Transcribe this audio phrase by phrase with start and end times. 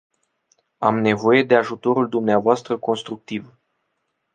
[0.79, 3.57] Am nevoie de ajutorul dumneavoastră constructiv.